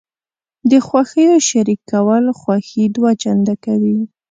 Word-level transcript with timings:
د 0.69 0.71
خوښیو 0.87 1.35
شریکول 1.49 2.23
خوښي 2.39 2.85
دوه 2.95 3.11
چنده 3.21 3.55
کوي. 3.65 3.97